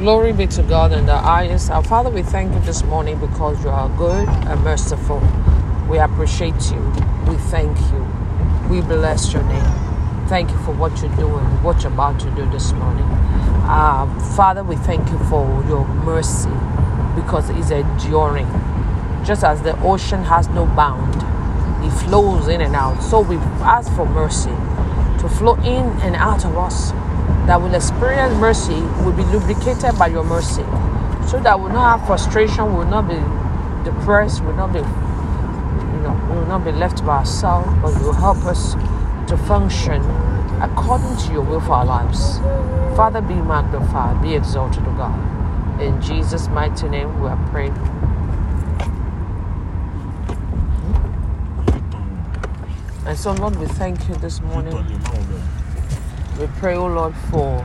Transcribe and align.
Glory 0.00 0.32
be 0.32 0.46
to 0.46 0.62
God 0.62 0.92
in 0.92 1.04
the 1.04 1.18
highest. 1.18 1.70
Our 1.70 1.84
Father, 1.84 2.08
we 2.08 2.22
thank 2.22 2.54
you 2.54 2.60
this 2.60 2.82
morning 2.84 3.20
because 3.20 3.62
you 3.62 3.68
are 3.68 3.86
good 3.98 4.26
and 4.26 4.64
merciful. 4.64 5.20
We 5.90 5.98
appreciate 5.98 6.70
you. 6.70 6.80
We 7.28 7.36
thank 7.36 7.78
you. 7.92 8.08
We 8.70 8.80
bless 8.80 9.30
your 9.30 9.42
name. 9.42 10.26
Thank 10.26 10.52
you 10.52 10.56
for 10.60 10.72
what 10.72 10.98
you're 11.02 11.14
doing, 11.16 11.44
what 11.62 11.82
you're 11.82 11.92
about 11.92 12.18
to 12.20 12.30
do 12.30 12.48
this 12.48 12.72
morning. 12.72 13.04
Uh, 13.04 14.06
Father, 14.36 14.64
we 14.64 14.76
thank 14.76 15.06
you 15.10 15.18
for 15.28 15.44
your 15.68 15.86
mercy 15.86 16.48
because 17.14 17.50
it's 17.50 17.70
enduring. 17.70 18.48
Just 19.22 19.44
as 19.44 19.60
the 19.60 19.78
ocean 19.82 20.24
has 20.24 20.48
no 20.48 20.64
bound, 20.64 21.14
it 21.84 21.90
flows 22.08 22.48
in 22.48 22.62
and 22.62 22.74
out. 22.74 23.02
So 23.02 23.20
we 23.20 23.36
ask 23.36 23.94
for 23.94 24.06
mercy 24.06 24.56
to 25.20 25.28
flow 25.28 25.56
in 25.56 25.84
and 26.00 26.16
out 26.16 26.46
of 26.46 26.56
us 26.56 26.92
that 27.50 27.60
will 27.60 27.74
experience 27.74 28.32
mercy 28.36 28.80
will 29.02 29.10
be 29.10 29.24
lubricated 29.24 29.98
by 29.98 30.06
your 30.06 30.22
mercy. 30.22 30.62
So 31.26 31.40
that 31.42 31.58
we'll 31.58 31.70
not 31.70 31.98
have 31.98 32.06
frustration 32.06 32.76
will 32.76 32.84
not 32.84 33.08
be 33.08 33.18
depressed 33.82 34.44
will 34.44 34.54
not 34.54 34.72
be 34.72 34.78
you 34.78 36.00
know 36.04 36.14
will 36.30 36.46
not 36.46 36.64
be 36.64 36.70
left 36.70 37.04
by 37.04 37.18
ourselves 37.18 37.68
but 37.82 37.92
you 37.98 38.06
will 38.06 38.12
help 38.12 38.36
us 38.44 38.74
to 39.28 39.36
function 39.48 40.00
according 40.62 41.16
to 41.16 41.32
your 41.32 41.42
will 41.42 41.60
for 41.60 41.72
our 41.72 41.86
lives. 41.86 42.38
Father 42.96 43.20
be 43.20 43.34
magnified 43.34 44.22
be 44.22 44.36
exalted 44.36 44.86
o 44.86 44.92
god. 44.92 45.82
In 45.82 46.00
jesus 46.00 46.46
mighty 46.46 46.88
name 46.88 47.20
we 47.20 47.26
are 47.26 47.48
praying 47.50 47.74
and 53.06 53.18
so 53.18 53.32
lord 53.32 53.56
we 53.56 53.66
thank 53.66 54.08
you 54.08 54.14
this 54.26 54.40
morning 54.40 54.76
we 56.38 56.46
pray, 56.58 56.74
oh 56.74 56.86
Lord, 56.86 57.14
for 57.30 57.64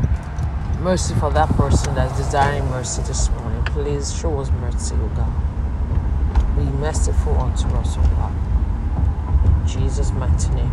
mercy 0.80 1.14
for 1.16 1.32
that 1.32 1.50
person 1.50 1.96
that's 1.96 2.18
desiring 2.18 2.66
mercy 2.70 3.02
this 3.04 3.30
morning. 3.30 3.64
Please 3.66 4.16
show 4.16 4.40
us 4.40 4.50
mercy, 4.62 4.96
oh 4.98 5.08
God. 5.16 6.55
Be 6.58 6.63
merciful 6.77 7.38
unto 7.38 7.68
us, 7.76 7.96
oh 7.98 8.02
God. 8.16 9.62
In 9.62 9.68
Jesus' 9.68 10.12
mighty 10.12 10.49
name. 10.49 10.71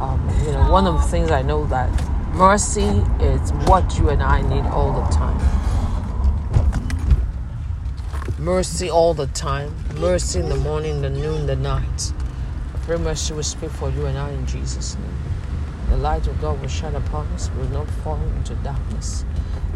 Um, 0.00 0.28
you 0.44 0.52
know, 0.52 0.70
one 0.70 0.86
of 0.86 0.94
the 0.94 1.02
things 1.02 1.30
I 1.30 1.42
know 1.42 1.66
that 1.66 1.90
mercy 2.34 2.88
is 3.20 3.52
what 3.66 3.98
you 3.98 4.10
and 4.10 4.22
I 4.22 4.40
need 4.42 4.64
all 4.66 4.92
the 4.92 5.06
time. 5.10 5.38
Mercy 8.38 8.90
all 8.90 9.14
the 9.14 9.26
time. 9.28 9.74
Mercy 9.96 10.40
in 10.40 10.48
the 10.48 10.56
morning, 10.56 11.02
the 11.02 11.10
noon, 11.10 11.46
the 11.46 11.56
night. 11.56 12.12
I 12.74 12.78
pray 12.78 12.96
mercy 12.96 13.34
will 13.34 13.42
speak 13.42 13.70
for 13.70 13.90
you 13.90 14.06
and 14.06 14.18
I 14.18 14.30
in 14.30 14.46
Jesus' 14.46 14.96
name 14.96 15.20
light 16.00 16.26
of 16.26 16.40
God 16.40 16.60
will 16.60 16.68
shine 16.68 16.94
upon 16.94 17.26
us, 17.28 17.50
we 17.50 17.62
will 17.62 17.68
not 17.68 17.90
fall 17.90 18.20
into 18.36 18.54
darkness. 18.56 19.24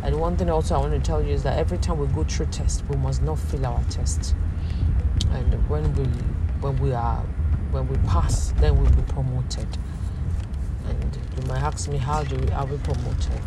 And 0.03 0.19
one 0.19 0.37
thing 0.37 0.51
also 0.51 0.75
I 0.75 0.79
want 0.79 0.93
to 0.93 1.01
tell 1.01 1.23
you 1.23 1.33
is 1.33 1.43
that 1.43 1.59
every 1.59 1.79
time 1.79 1.99
we 1.99 2.07
go 2.09 2.25
through 2.25 2.47
tests, 2.47 2.83
we 2.89 2.97
must 2.97 3.23
not 3.23 3.39
fail 3.39 3.67
our 3.67 3.83
test. 3.85 4.35
And 5.31 5.69
when 5.69 5.95
we 5.95 6.05
when 6.61 6.79
we 6.79 6.93
are 6.93 7.21
when 7.71 7.89
we 7.89 7.97
pass, 8.09 8.53
then 8.59 8.81
we'll 8.81 8.91
be 8.93 9.03
promoted. 9.03 9.69
And 10.89 11.19
you 11.37 11.47
might 11.49 11.63
ask 11.63 11.89
me, 11.89 11.99
how 11.99 12.23
do 12.25 12.37
we 12.37 12.51
are 12.51 12.67
we 12.67 12.79
promoted? 12.79 13.41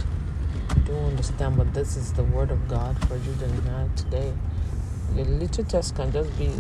I 0.70 0.80
don't 0.80 1.06
understand, 1.06 1.58
but 1.58 1.74
this 1.74 1.96
is 1.96 2.14
the 2.14 2.24
word 2.24 2.52
of 2.52 2.68
God 2.68 2.98
for 3.08 3.18
you 3.18 3.36
tonight 3.40 3.96
today. 3.96 4.34
A 5.16 5.22
little 5.22 5.64
test 5.64 5.96
can 5.96 6.12
just 6.12 6.36
be 6.38 6.52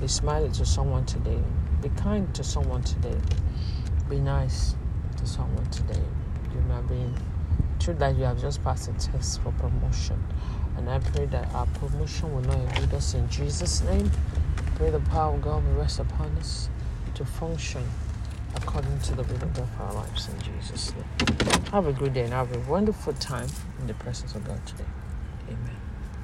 be 0.00 0.08
smiling 0.08 0.52
to 0.52 0.66
someone 0.66 1.06
today, 1.06 1.42
be 1.82 1.88
kind 1.90 2.34
to 2.34 2.44
someone 2.44 2.82
today, 2.82 3.18
be 4.08 4.18
nice 4.18 4.74
someone 5.26 5.66
today. 5.70 6.02
You 6.54 6.60
might 6.68 6.88
been. 6.88 7.14
true 7.80 7.94
that 7.94 8.16
you 8.16 8.24
have 8.24 8.40
just 8.40 8.62
passed 8.64 8.88
a 8.88 8.92
test 8.94 9.42
for 9.42 9.52
promotion. 9.52 10.22
And 10.76 10.90
I 10.90 10.98
pray 11.00 11.26
that 11.26 11.52
our 11.54 11.66
promotion 11.66 12.34
will 12.34 12.42
not 12.42 12.58
elude 12.78 12.94
us 12.94 13.14
in 13.14 13.28
Jesus' 13.30 13.82
name. 13.82 14.10
Pray 14.76 14.90
the 14.90 15.00
power 15.00 15.34
of 15.34 15.42
God 15.42 15.64
will 15.64 15.74
rest 15.74 16.00
upon 16.00 16.28
us 16.38 16.70
to 17.14 17.24
function 17.24 17.84
according 18.56 18.98
to 19.00 19.14
the 19.14 19.22
will 19.24 19.42
of 19.42 19.54
God 19.54 19.68
for 19.76 19.82
our 19.84 19.94
lives 19.94 20.28
in 20.28 20.40
Jesus' 20.40 20.92
name. 20.94 21.36
Have 21.72 21.86
a 21.86 21.92
good 21.92 22.14
day 22.14 22.24
and 22.24 22.32
have 22.32 22.54
a 22.54 22.60
wonderful 22.70 23.12
time 23.14 23.48
in 23.80 23.86
the 23.86 23.94
presence 23.94 24.34
of 24.34 24.44
God 24.46 24.64
today. 24.66 24.84